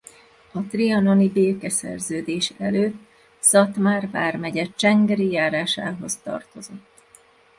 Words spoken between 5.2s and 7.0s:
járásához tartozott.